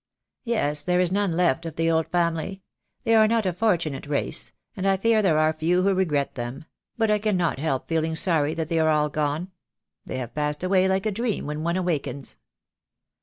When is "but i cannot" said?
6.97-7.59